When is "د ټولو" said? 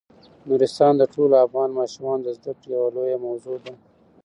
0.97-1.35